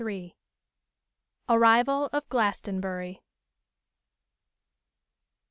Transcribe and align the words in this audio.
_Arrival 1.47 2.09
of 2.11 2.27
Glastonbury. 2.27 3.21